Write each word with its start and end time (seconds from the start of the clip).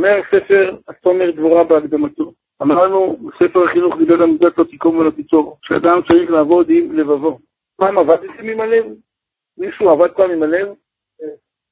אומר 0.00 0.20
ספר 0.30 0.76
התומר 0.88 1.30
דבורה 1.30 1.64
בהקדמתו. 1.64 2.32
אמרנו 2.62 3.16
בספר 3.16 3.64
החינוך 3.64 3.96
גדול 3.98 4.22
עמדת 4.22 4.58
לא 4.58 4.64
תיקום 4.64 4.98
ולא 4.98 5.10
תיצור, 5.10 5.58
שאדם 5.62 6.00
צריך 6.08 6.30
לעבוד 6.30 6.70
עם 6.70 6.92
לבבו. 6.92 7.38
פעם 7.76 7.98
עבדתם 7.98 8.48
עם 8.48 8.60
הלב? 8.60 8.84
מישהו 9.58 9.90
עבד 9.90 10.10
פעם 10.10 10.30
עם 10.30 10.42
הלב? 10.42 10.68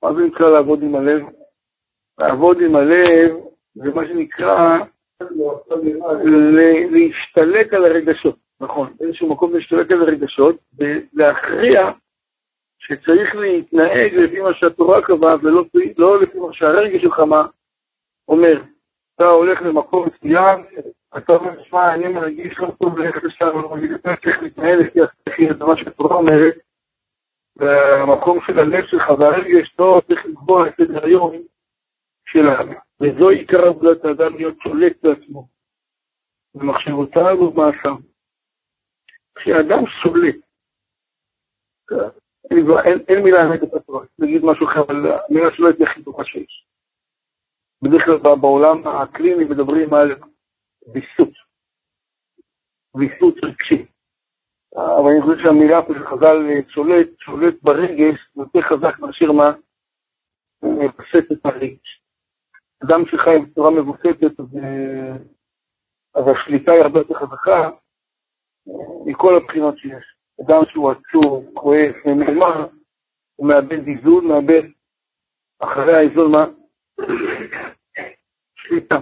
מה 0.03 0.15
זה 0.15 0.21
נקרא 0.21 0.51
לעבוד 0.51 0.83
עם 0.83 0.95
הלב? 0.95 1.23
לעבוד 2.19 2.61
עם 2.61 2.77
הלב 2.77 3.37
זה 3.75 3.91
מה 3.95 4.07
שנקרא 4.09 4.79
להשתלט 6.91 7.73
על 7.73 7.85
הרגשות, 7.85 8.37
נכון, 8.61 8.93
איזשהו 9.01 9.29
מקום 9.29 9.55
להשתלט 9.55 9.91
על 9.91 10.03
הרגשות 10.03 10.57
ולהכריע 10.79 11.91
שצריך 12.79 13.37
להתנהג 13.37 14.15
לפי 14.15 14.41
מה 14.41 14.55
שהתורה 14.55 15.03
קבעה 15.03 15.37
ולא 15.43 15.65
לא 15.99 16.23
לפי 16.23 16.39
מה 16.39 16.53
שהרגש 16.53 17.03
שלך 17.03 17.21
מה 17.21 17.47
אומר. 18.29 18.63
אתה 19.15 19.25
הולך 19.25 19.63
למקום 19.63 20.09
מסוים, 20.09 20.65
אתה 21.17 21.33
אומר, 21.33 21.63
שמע, 21.63 21.95
אני 21.95 22.09
מרגיש 22.09 22.59
לא 22.59 22.71
טוב 22.81 22.99
ללכת 22.99 23.25
לשם, 23.25 23.75
אני 23.75 23.95
אתה 23.95 24.17
צריך 24.23 24.43
להתנהל 24.43 24.79
לפי 24.79 25.01
השכל, 25.03 25.59
זה 25.59 25.65
מה 25.65 25.77
שהתורה 25.77 26.17
אומרת, 26.17 26.55
והמקום 27.57 28.39
של 28.47 28.59
הלב 28.59 28.87
שלך 28.87 29.11
והרגש 29.19 29.75
לא 29.79 30.03
צריך 30.07 30.27
לקבוע 30.27 30.69
את 30.69 30.75
סדר 30.77 31.05
היום 31.05 31.37
שלנו. 32.29 32.73
וזו 33.01 33.29
עיקר 33.29 33.67
עבודת 33.67 34.05
האדם 34.05 34.37
להיות 34.37 34.55
שולט 34.63 34.97
בעצמו, 35.03 35.49
במחשבותיו 36.55 37.37
ובמעשיו. 37.41 37.97
כשאדם 39.35 39.87
שולט, 40.03 40.37
אין, 42.51 43.05
אין, 43.09 43.23
מילה 43.23 43.55
את 43.55 43.75
התורה, 43.75 44.05
נגיד 44.19 44.45
משהו 44.45 44.67
אחר, 44.67 44.81
אבל 44.81 45.13
המילה 45.29 45.51
שולט 45.57 45.79
היא 45.79 45.87
הכי 45.87 46.03
טובה 46.03 46.25
שיש. 46.25 46.58
בדרך 47.83 48.05
כלל 48.05 48.37
בעולם 48.41 48.87
הקליני 48.87 49.45
מדברים 49.45 49.95
על 49.95 50.17
ויסות, 50.93 51.35
ויסות 52.95 53.35
רגשי. 53.45 53.87
אבל 54.75 55.11
אני 55.13 55.23
חושב 55.23 55.43
שהמילה 55.43 55.83
פה 55.83 55.95
של 55.95 56.07
חז"ל 56.07 56.37
שולט, 56.69 57.09
שולט 57.19 57.55
ברגש, 57.63 58.19
יותר 58.37 58.61
חזק 58.63 58.99
מאשר 58.99 59.33
מה 59.33 59.53
מבסס 60.63 61.33
את 61.33 61.47
הרגש. 61.47 62.03
אדם 62.85 63.07
שחי 63.07 63.39
בצורה 63.39 63.71
מבוססת, 63.71 64.41
אז, 64.41 64.47
אז 66.15 66.25
השליטה 66.29 66.73
היא 66.73 66.83
הרבה 66.83 66.99
יותר 66.99 67.15
חזקה 67.15 67.71
מכל 69.07 69.37
הבחינות 69.37 69.79
שיש. 69.79 70.05
אדם 70.41 70.61
שהוא 70.69 70.91
עצור, 70.91 71.45
כועס, 71.55 71.95
ממורמר, 72.07 72.67
הוא 73.37 73.49
מאבד 73.49 73.87
איזון, 73.87 74.27
מאבד 74.27 74.63
אחרי 75.59 75.97
האיזון 75.97 76.33
מה? 76.33 76.45
שליטה. 78.57 78.97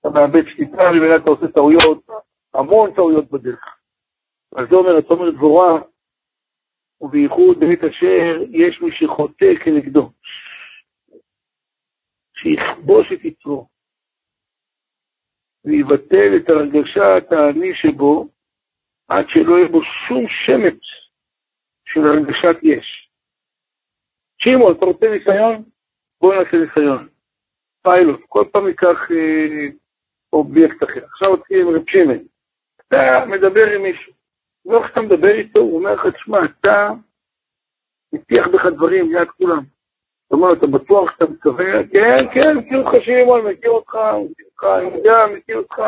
אתה 0.00 0.08
מאבד 0.14 0.42
שליטה, 0.48 0.90
ממילא 0.92 1.16
אתה 1.16 1.30
עושה 1.30 1.48
טעויות, 1.48 2.06
המון 2.54 2.94
טעויות 2.94 3.30
בדרך. 3.30 3.78
אז 4.56 4.68
זה 4.70 4.76
אומר, 4.76 4.98
אתה 4.98 5.14
אומר 5.14 5.30
דבורה, 5.30 5.82
ובייחוד 7.00 7.60
בית 7.60 7.84
אשר 7.84 8.42
יש 8.50 8.80
מי 8.80 8.90
שחוטא 8.92 9.54
כנגדו. 9.64 10.12
שיכבוש 12.36 13.12
את 13.12 13.24
יצרו, 13.24 13.68
ויבטל 15.64 16.36
את 16.36 16.48
הרגשת 16.48 17.32
האני 17.32 17.74
שבו, 17.74 18.28
עד 19.08 19.24
שלא 19.28 19.56
יהיה 19.56 19.68
בו 19.68 19.80
שום 20.08 20.24
שמץ 20.28 20.80
של 21.88 22.00
הרגשת 22.00 22.62
יש. 22.62 23.10
שמעון, 24.38 24.76
אתה 24.76 24.84
רוצה 24.84 25.06
ניסיון? 25.10 25.75
בוא 26.20 26.34
נעשה 26.34 26.56
ניסיון. 26.56 27.08
פיילוט, 27.82 28.20
כל 28.28 28.44
פעם 28.52 28.66
ניקח 28.66 29.10
אה, 29.10 29.68
אובייקט 30.32 30.82
אחר. 30.82 31.04
עכשיו 31.04 31.36
נתחיל 31.36 31.60
עם 31.60 31.74
רב 31.74 31.82
שמעון. 31.88 32.24
אתה 32.88 33.24
מדבר 33.26 33.66
עם 33.66 33.82
מישהו, 33.82 34.12
ואיך 34.66 34.92
אתה 34.92 35.00
מדבר 35.00 35.34
איתו, 35.34 35.60
הוא 35.60 35.78
אומר 35.78 35.94
לך, 35.94 36.06
תשמע, 36.06 36.38
אתה 36.44 36.90
מטיח 38.12 38.46
בך 38.46 38.66
דברים 38.66 39.12
ליד 39.12 39.28
כולם. 39.28 39.62
זאת 40.22 40.32
אומרת, 40.32 40.58
אתה 40.58 40.66
בטוח 40.66 41.12
שאתה 41.12 41.24
מתכוון, 41.24 41.88
כן, 41.92 42.16
כן, 42.34 42.56
מכיר 42.56 42.78
אותך 42.78 43.04
שמעון, 43.04 43.46
מכיר 43.46 43.70
אותך, 43.70 43.94
מכיר 44.30 44.46
אותך, 44.46 44.64
אני 44.64 44.96
יודע, 44.96 45.26
מכיר 45.36 45.58
אותך, 45.58 45.78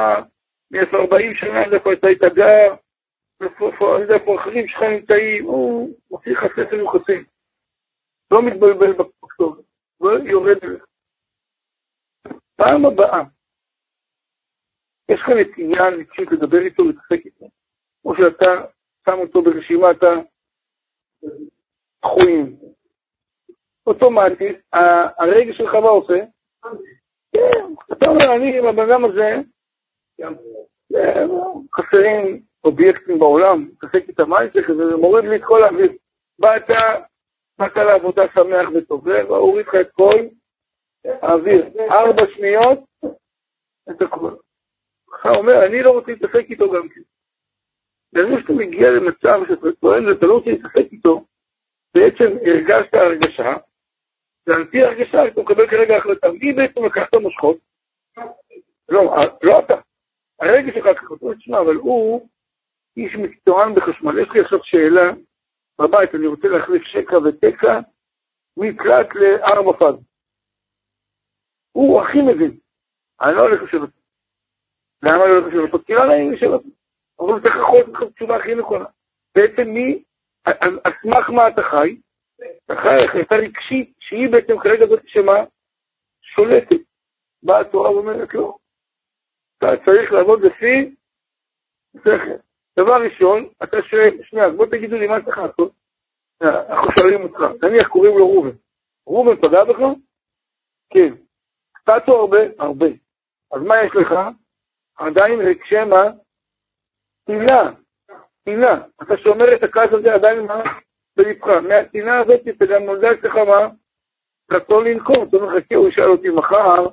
מ 0.71 0.77
40 0.95 1.35
שנה, 1.35 1.65
איפה 1.65 1.93
אתה 1.93 2.07
היית 2.07 2.23
גר, 2.23 2.75
איפה, 3.41 3.71
האחרים 4.33 4.69
שלך 4.69 4.83
נמצאים, 4.83 5.45
הוא 5.45 5.95
מוציא 6.11 6.33
לך 6.33 6.45
ספר 6.53 6.77
יוחסין. 6.77 7.25
לא 8.31 8.43
מתבלבל 8.43 8.93
בכתובת, 8.93 9.65
ויורד 10.01 10.57
אליך. 10.65 10.85
פעם 12.57 12.87
הבאה, 12.87 13.23
יש 15.11 15.21
לך 15.21 15.29
נתינה 15.29 15.89
רגשית 15.89 16.33
לדבר 16.33 16.59
איתו, 16.59 16.85
להתעסק 16.85 17.27
איתו, 17.27 17.47
כמו 18.03 18.15
שאתה 18.17 18.65
שם 19.07 19.19
אותו 19.19 19.43
ברשימת 19.43 19.97
הדחויים. 22.03 22.57
אוטומטית, 23.87 24.57
הרגש 25.19 25.57
שלך 25.57 25.75
מה 25.75 25.89
עושה? 25.89 26.25
כן, 27.33 27.65
אתה 27.93 28.07
אומר, 28.07 28.37
אני 28.37 28.59
עם 28.59 28.67
הבן 28.67 28.91
אדם 28.91 29.05
הזה, 29.05 29.37
חסרים 31.75 32.43
אובייקטים 32.65 33.19
בעולם, 33.19 33.69
מתעסק 33.73 34.09
איתם, 34.09 34.29
מה 34.29 34.41
אני 34.41 34.51
צריך? 34.51 34.71
זה 34.73 34.97
מוריד 34.97 35.25
לי 35.25 35.37
את 35.37 35.43
כל 35.45 35.65
האוויר. 35.65 35.93
באת, 37.59 37.75
באת 37.75 37.77
לעבודה 37.77 38.23
שמח 38.35 38.69
וטוב, 38.75 39.05
זה 39.05 39.23
הוריד 39.23 39.67
לך 39.67 39.75
את 39.81 39.91
כל 39.93 40.27
האוויר. 41.05 41.67
ארבע 41.91 42.23
שניות, 42.35 42.79
את 43.91 44.03
הכול. 44.03 44.37
אתה 45.21 45.29
אומר, 45.29 45.67
אני 45.67 45.83
לא 45.83 45.91
רוצה 45.91 46.13
להתעסק 46.13 46.51
איתו 46.51 46.73
גם 46.73 46.89
כן. 46.89 47.01
ברגע 48.13 48.41
שאתה 48.41 48.53
מגיע 48.53 48.91
למצב 48.91 49.41
שאתה 49.49 49.73
טוען 49.81 50.07
ואתה 50.07 50.27
לא 50.27 50.35
רוצה 50.35 50.51
להתעסק 50.51 50.93
איתו, 50.93 51.25
בעצם 51.95 52.37
הרגשת 52.47 52.95
הרגשה, 52.95 53.55
ועל 54.47 54.65
פי 54.65 54.83
הרגשה 54.83 55.27
אתה 55.27 55.41
מקבל 55.41 55.67
כרגע 55.67 55.97
החלטה. 55.97 56.29
מי 56.33 56.53
בעצם 56.53 56.85
לקח 56.85 57.09
את 57.09 57.15
המושכות? 57.15 57.57
לא, 58.89 59.15
לא 59.43 59.59
אתה. 59.59 59.75
הרגש 60.41 60.75
שלך 60.75 61.11
אותו, 61.11 61.35
תשמע, 61.35 61.61
אבל 61.61 61.75
הוא 61.75 62.29
איש 62.97 63.15
מקצוען 63.15 63.75
בחשמל. 63.75 64.19
יש 64.19 64.29
לי 64.35 64.41
עכשיו 64.41 64.59
שאלה 64.63 65.13
בבית, 65.81 66.15
אני 66.15 66.27
רוצה 66.27 66.49
להחליף 66.49 66.83
שקע 66.83 67.17
ותקע 67.19 67.81
מקלט 68.57 69.15
לארבע 69.15 69.79
פאז. 69.79 69.95
הוא 71.73 72.03
הכי 72.03 72.19
מבין. 72.23 72.59
אני 73.21 73.35
לא 73.35 73.41
הולך 73.41 73.63
לשבת. 73.63 73.91
למה 75.03 75.27
לא 75.27 75.35
הולך 75.35 75.55
לשבת? 75.55 75.87
כי 75.87 75.93
לא 75.93 76.07
נעים 76.07 76.33
לשבת. 76.33 76.61
אבל 77.21 77.29
הוא 77.29 77.41
צריך 77.41 77.57
לאכול 77.57 77.81
את 77.81 78.09
התשובה 78.09 78.37
הכי 78.37 78.55
נכונה. 78.55 78.85
בעצם 79.35 79.69
מי, 79.69 80.05
על 80.85 80.93
סמך 81.03 81.31
מה 81.31 81.49
אתה 81.49 81.63
חי? 81.63 82.01
אתה 82.65 82.75
חי 82.77 83.05
החלטה 83.05 83.35
רגשית, 83.35 83.95
שהיא 84.01 84.29
בעצם 84.33 84.59
כרגע 84.59 84.87
זאת 84.87 85.03
שמה? 85.07 85.37
שולטת. 86.21 86.81
באה 87.43 87.61
התורה 87.61 87.91
ואומרת 87.91 88.35
לא. 88.35 88.57
אתה 89.59 89.67
צריך 89.85 90.13
לעבוד 90.13 90.41
לפי 90.41 90.95
שכל. 91.99 92.48
דבר 92.79 93.03
ראשון, 93.03 93.49
אתה 93.63 93.77
שואל, 93.83 94.23
שנייה, 94.23 94.51
בוא 94.51 94.67
תגידו 94.67 94.97
לי 94.97 95.07
מה 95.07 95.25
צריך 95.25 95.39
לעשות. 95.39 95.73
אנחנו 96.43 96.89
שואלים 96.99 97.23
אותך, 97.23 97.41
נניח 97.63 97.89
קוראים 97.89 98.19
לו 98.19 98.27
ראובן. 98.27 98.57
ראובן 99.07 99.37
פגע 99.37 99.65
בך? 99.65 99.79
כן. 100.91 101.15
קצת 101.73 102.03
או 102.09 102.21
הרבה? 102.21 102.39
הרבה. 102.59 102.87
אז 103.53 103.63
מה 103.63 103.75
יש 103.85 103.93
לך? 103.95 104.15
עדיין 104.97 105.41
רגשי 105.41 105.85
מה? 105.85 106.05
טינה. 107.27 107.73
טינה. 108.45 108.81
אתה 109.03 109.17
שומר 109.17 109.55
את 109.55 109.63
הכעס 109.63 109.91
הזה 109.93 110.15
עדיין 110.15 110.47
מה? 110.47 110.63
בלבך. 111.17 111.47
מהטינה 111.47 112.21
הזאת 112.21 112.49
אתה 112.49 112.67
גם 112.67 112.83
נולדה 112.83 113.13
אצלך 113.13 113.35
מה? 113.37 113.69
רצון 114.53 114.85
לנקום. 114.85 115.29
אתה 115.29 115.37
אומר, 115.37 115.61
חכה, 115.61 115.75
הוא 115.75 115.89
ישאל 115.89 116.11
אותי 116.11 116.29
מחר, 116.29 116.87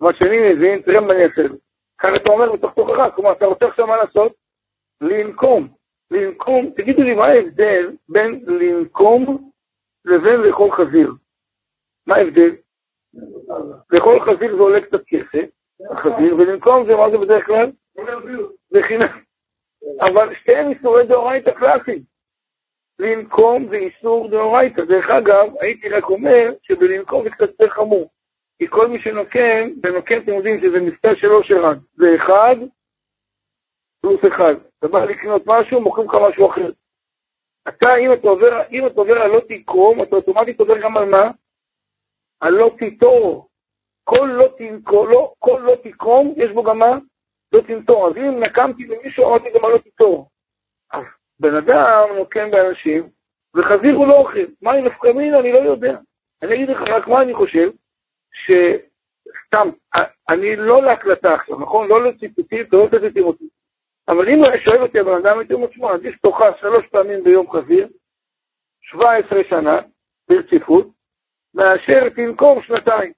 מה 0.00 0.10
שאני 0.14 0.52
מבין, 0.52 0.82
תראה 0.82 1.00
מה 1.00 1.12
אני 1.12 1.24
אעשה. 1.24 1.42
כאן 1.98 2.16
אתה 2.16 2.30
אומר 2.30 2.52
בתוך 2.52 2.74
תוכך, 2.74 3.14
כלומר, 3.14 3.32
אתה 3.32 3.44
רוצה 3.46 3.66
עכשיו 3.66 3.86
מה 3.86 3.96
לעשות? 3.96 4.32
לנקום. 5.00 5.68
לנקום, 6.10 6.70
תגידו 6.76 7.02
לי, 7.02 7.14
מה 7.14 7.26
ההבדל 7.26 7.96
בין 8.08 8.44
לנקום 8.46 9.50
לבין 10.04 10.40
לאכול 10.40 10.70
חזיר? 10.72 11.12
מה 12.06 12.16
ההבדל? 12.16 12.50
לאכול 13.90 14.20
חזיר 14.20 14.56
זה 14.56 14.62
עולה 14.62 14.80
קצת 14.80 15.04
כסף, 15.06 15.48
החזיר, 15.90 16.36
ולנקום 16.36 16.86
זה, 16.86 16.96
מה 16.96 17.10
זה 17.10 17.18
בדרך 17.18 17.46
כלל? 17.46 17.70
זה 18.70 18.82
חינם. 18.82 19.20
אבל 20.00 20.34
שתיהם 20.34 20.70
איסורי 20.70 21.06
דאורייתא 21.06 21.50
קלאסיים. 21.50 22.02
לנקום 22.98 23.68
זה 23.68 23.76
איסור 23.76 24.30
דאורייתא. 24.30 24.84
דרך 24.84 25.10
אגב, 25.10 25.48
הייתי 25.60 25.88
רק 25.88 26.04
אומר 26.04 26.52
שבלנקום 26.62 27.24
זה 27.24 27.30
קצת 27.30 27.40
יותר 27.40 27.68
חמור. 27.68 28.10
כי 28.58 28.68
כל 28.68 28.88
מי 28.88 29.02
שנוקם, 29.02 29.68
ונוקם 29.82 30.18
אתם 30.22 30.34
יודעים 30.34 30.60
שזה 30.60 30.80
מבטא 30.80 31.14
של 31.14 31.32
אושר 31.32 31.66
רק. 31.66 31.78
זה 31.96 32.06
אחד 32.16 32.56
פלוס 34.00 34.20
אחד. 34.28 34.54
אתה 34.80 34.88
בא 34.88 35.04
לקנות 35.04 35.42
משהו, 35.46 35.80
מוכרים 35.80 36.08
לך 36.08 36.14
משהו 36.28 36.50
אחר. 36.50 36.70
אתה, 37.68 37.96
אם 37.96 38.12
אתה 38.12 38.28
עובר, 38.28 38.62
אם 38.70 38.86
אתה 38.86 39.00
עובר 39.00 39.22
על 39.22 39.30
לא 39.30 39.40
תקרום, 39.48 40.02
אתה 40.02 40.16
אוטומטית 40.16 40.60
עובר 40.60 40.78
גם 40.78 40.96
על 40.96 41.04
מה? 41.04 41.30
על 42.40 42.52
לא 42.54 42.70
תיטור. 42.78 43.48
כל 44.04 44.28
לא 44.32 44.48
תנקום, 44.58 45.10
לא, 45.10 45.32
כל 45.38 45.60
לא 45.64 45.74
תקום, 45.82 46.34
יש 46.36 46.50
בו 46.50 46.62
גם 46.62 46.78
מה? 46.78 46.98
לא 47.52 47.60
תנטור. 47.60 48.08
אז 48.08 48.16
אם 48.16 48.42
נקמתי 48.42 48.84
במישהו, 48.84 49.28
אמרתי 49.28 49.50
גם 49.54 49.62
מה 49.62 49.68
לא 49.68 49.78
תנטור. 49.78 50.28
אז 50.92 51.04
בן 51.40 51.54
אדם 51.54 52.08
נוקם 52.16 52.50
באנשים, 52.50 53.08
וחזיר 53.54 53.94
הוא 53.94 54.06
לא 54.06 54.18
אוכל. 54.18 54.46
מה 54.62 54.72
עם 54.72 54.84
נפקמין? 54.84 55.34
אני 55.34 55.52
לא 55.52 55.58
יודע. 55.58 55.98
אני 56.42 56.54
אגיד 56.54 56.68
לך 56.68 56.80
רק 56.80 57.08
מה 57.08 57.22
אני 57.22 57.34
חושב, 57.34 57.70
שסתם, 58.32 59.68
אני 60.28 60.56
לא 60.56 60.82
להקלטה 60.82 61.34
עכשיו, 61.34 61.58
נכון? 61.58 61.88
לא 61.88 62.04
לציטוטים, 62.04 62.64
לא 62.72 62.84
לציטוטים 62.84 63.24
אותי. 63.24 63.44
אבל 64.10 64.28
אם 64.28 64.38
שואל 64.64 64.82
אותי 64.82 64.98
הבן 64.98 65.16
אדם, 65.24 65.38
הייתי 65.38 65.54
אומר, 65.54 65.66
תשמע, 65.66 65.92
עדיף 65.92 66.20
תאכל 66.22 66.50
שלוש 66.60 66.86
פעמים 66.86 67.24
ביום 67.24 67.50
חזיר, 67.50 67.88
17 68.80 69.38
שנה 69.48 69.78
ברציפות, 70.28 70.88
מאשר 71.54 72.08
תנקום 72.08 72.62
שנתיים. 72.62 73.12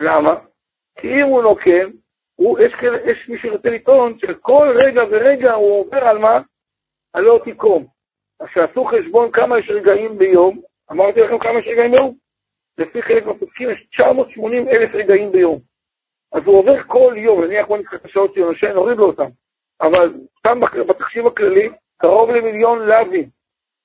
למה? 0.00 0.34
כי 0.98 1.08
אם 1.08 1.26
הוא 1.26 1.42
נוקם, 1.42 1.90
הוא, 2.34 2.58
יש, 2.58 2.72
יש 3.04 3.28
מי 3.28 3.38
שרוצה 3.38 3.70
לטעון 3.70 4.18
שכל 4.18 4.74
רגע 4.86 5.02
ורגע 5.10 5.52
הוא 5.52 5.80
עובר 5.80 6.04
על 6.04 6.18
מה? 6.18 6.40
על 7.12 7.22
לא 7.22 7.40
תיקום. 7.44 7.86
אז 8.40 8.46
שעשו 8.54 8.84
חשבון 8.84 9.32
כמה 9.32 9.58
יש 9.58 9.70
רגעים 9.70 10.18
ביום, 10.18 10.60
אמרתי 10.92 11.20
לכם 11.20 11.38
כמה 11.38 11.58
יש 11.58 11.66
רגעים 11.66 11.92
ביום? 11.92 12.16
לפי 12.78 13.02
חלק 13.02 13.26
מהפסקים 13.26 13.70
יש 13.70 13.86
980 13.92 14.68
אלף 14.68 14.94
רגעים 14.94 15.32
ביום. 15.32 15.60
אז 16.32 16.42
הוא 16.44 16.58
עובר 16.58 16.82
כל 16.82 17.14
יום, 17.16 17.44
נניח 17.44 17.66
בוא 17.66 17.78
נקרא 17.78 17.98
את 17.98 18.04
השעות 18.04 18.36
נושן, 18.36 18.72
נוריד 18.72 18.98
לו 18.98 19.06
אותם. 19.06 19.30
אבל 19.82 20.14
סתם 20.38 20.60
בתחשיב 20.88 21.26
הכללי, 21.26 21.68
קרוב 21.98 22.30
למיליון 22.30 22.78
לאווים. 22.78 23.28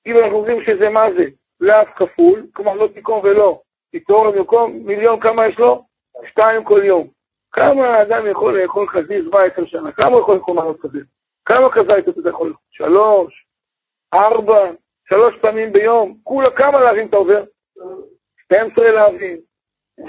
כאילו 0.04 0.24
אנחנו 0.24 0.36
אומרים 0.36 0.64
שזה 0.64 0.88
מה 0.88 1.04
זה? 1.18 1.24
לאו 1.60 1.86
כפול, 1.96 2.46
כלומר 2.52 2.74
לא 2.74 2.88
תיקום 2.94 3.20
ולא. 3.24 3.60
תיטור 3.90 4.30
במקום 4.30 4.72
מיליון, 4.72 5.20
כמה 5.20 5.46
יש 5.46 5.58
לו? 5.58 5.84
שתיים 6.28 6.64
כל 6.64 6.80
יום. 6.84 7.08
כמה 7.52 7.86
האדם 7.86 8.26
יכול 8.30 8.62
לאכול 8.62 8.88
חזיר 8.88 9.24
17 9.28 9.66
שנה? 9.66 9.92
כמה 9.92 10.18
יכול 10.18 10.34
לאכול 10.34 10.54
מנות 10.54 10.80
חזיר? 10.80 11.04
כמה 11.44 11.70
כזית 11.72 12.08
אתה 12.08 12.28
יכול? 12.28 12.54
שלוש, 12.70 13.46
ארבע, 14.14 14.70
שלוש 15.08 15.34
פעמים 15.40 15.72
ביום. 15.72 16.16
כולה 16.22 16.50
כמה 16.50 16.80
להבים 16.80 17.08
אתה 17.08 17.16
עובר? 17.16 17.44
12 18.44 18.90
להבים, 18.90 19.36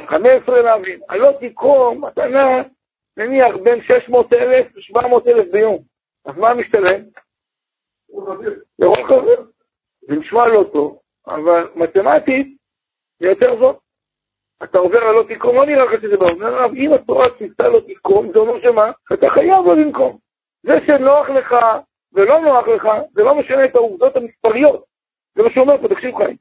15 0.08 0.62
להבים. 0.62 1.00
הלא 1.10 1.32
תקרום, 1.40 2.06
מתנה, 2.06 2.62
נניח 3.20 3.56
בין 3.64 3.82
600,000 3.82 4.76
ל-700,000 4.76 5.52
ביום. 5.52 5.80
אז 6.26 6.38
מה 6.38 6.54
משתלם? 6.54 7.02
לרוב 8.80 9.08
חבר. 9.08 9.44
זה 10.02 10.16
נשמע 10.16 10.48
לא 10.48 10.70
טוב, 10.74 11.00
אבל 11.28 11.68
מתמטית 11.76 12.58
זה 13.20 13.28
יותר 13.28 13.60
זאת. 13.60 13.78
אתה 14.64 14.78
עובר 14.78 14.98
על 14.98 15.16
לא 15.16 15.24
תקרום, 15.30 15.56
לא 15.56 15.66
נראה 15.66 15.86
לך 15.86 16.02
שזה 16.02 16.18
בא. 16.18 16.26
אומר 16.26 16.46
הרב, 16.46 16.72
אם 16.76 16.94
התורה 16.94 17.26
ציוותה 17.38 17.68
לא 17.68 17.80
תקרום, 17.88 18.32
זה 18.32 18.40
אומר 18.40 18.62
שמה? 18.62 18.92
אתה 19.14 19.30
חייב 19.30 19.66
לא 19.66 19.76
לנקום. 19.76 20.18
זה 20.64 20.74
שנוח 20.88 21.30
לך 21.30 21.56
ולא 22.14 22.40
נוח 22.40 22.68
לך, 22.68 22.88
זה 23.12 23.24
לא 23.24 23.36
משנה 23.36 23.66
את 23.66 23.76
העובדות 23.76 24.16
המספריות. 24.16 24.84
זה 25.36 25.44
מה 25.44 25.50
שאומר 25.50 25.78
פה, 25.82 25.88
תקשיב 25.88 26.18
חיים. 26.18 26.38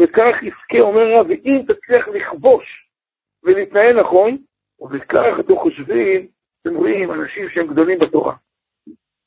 וכך 0.00 0.42
יזכה, 0.42 0.80
אומר 0.80 1.00
הרב, 1.00 1.26
ואם 1.28 1.62
תצליח 1.68 2.08
לכבוש 2.08 2.88
ולהתנהל 3.42 4.00
נכון, 4.00 4.38
וכך 4.90 5.40
אתם 5.40 5.56
חושבים, 5.56 6.26
אתם 6.62 6.74
רואים 6.74 7.10
אנשים 7.12 7.48
שהם 7.48 7.66
גדולים 7.66 7.98
בתורה. 7.98 8.34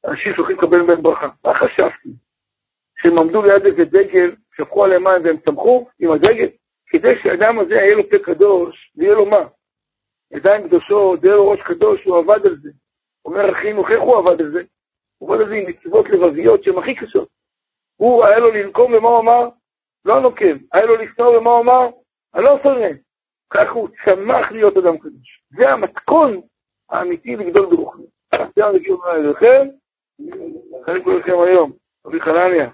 אנשים 0.06 0.34
שהולכים 0.34 0.58
לקבל 0.58 0.82
מהם 0.82 1.02
ברכה. 1.02 1.30
מה 1.46 1.54
חשבתי? 1.54 2.10
שהם 2.98 3.18
עמדו 3.18 3.42
ליד 3.42 3.66
איזה 3.66 3.86
דגל, 3.86 4.36
שפכו 4.56 4.86
עליהם 4.86 5.04
מים 5.04 5.26
והם 5.26 5.38
צמחו 5.38 5.88
עם 6.00 6.12
הדגל? 6.12 6.48
כדי 6.88 7.16
שהאדם 7.24 7.60
הזה 7.60 7.74
יהיה 7.74 7.96
לו 7.96 8.10
פה 8.10 8.18
קדוש, 8.24 8.92
ויהיה 8.96 9.14
לו 9.14 9.26
מה? 9.26 9.48
ידיים 10.32 10.68
קדושות, 10.68 11.24
יהיה 11.24 11.36
לו 11.36 11.50
ראש 11.50 11.62
קדוש, 11.62 12.04
הוא 12.04 12.18
עבד 12.18 12.46
על 12.46 12.58
זה. 12.62 12.70
אומר 13.26 13.52
אחינו, 13.52 13.88
איך 13.88 14.02
הוא 14.02 14.18
עבד 14.18 14.42
על 14.42 14.52
זה? 14.52 14.64
הוא 15.18 15.34
עבד 15.34 15.42
על 15.42 15.50
זה 15.50 15.56
עם 15.56 15.70
מצוות 15.70 16.10
לבביות 16.10 16.64
שהן 16.64 16.78
הכי 16.78 16.96
קשות. 16.96 17.30
הוא, 17.96 18.26
היה 18.26 18.40
לו 18.40 18.52
לנקום 18.52 18.94
ומה 18.94 19.10
הוא 19.10 19.20
אמר? 19.20 19.50
לא 20.06 20.22
נוקם. 20.22 20.58
היה 20.74 20.86
לו 20.86 20.96
לשנוא 20.96 21.38
ומה 21.38 21.50
הוא 21.50 21.62
אמר? 21.62 21.90
אני 22.36 22.44
לא 22.44 22.60
שונא. 22.64 22.90
כך 23.50 23.72
הוא 23.72 23.90
צמח 24.06 24.52
להיות 24.52 24.78
אדם 24.78 24.98
קדוש. 24.98 25.42
זה 25.58 25.70
המתכון 25.70 26.42
האמיתי 26.90 27.36
לגדול 27.36 27.66
ברוחנו. 27.66 28.06
זה 28.56 28.66
המקום 28.66 29.02
אליכם, 29.08 29.68
חלק 30.86 31.08
לכם 31.08 31.40
היום, 31.40 31.72
רבי 32.06 32.22
חנניה, 32.22 32.70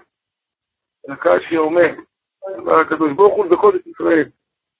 הקשי 1.08 1.56
אומר, 1.56 1.94
הקדוש 2.80 3.12
ברוך 3.12 3.34
הוא 3.34 3.46
את 3.76 3.86
ישראל, 3.86 4.28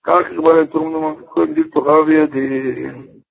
כך 0.04 0.24
הרבה 0.34 0.52
להם 0.52 0.66
תורם 0.66 0.92
נאמר, 0.92 1.26
כל 1.26 1.46
גדיל 1.46 1.70
תורה 1.72 2.00
וידין. 2.02 3.22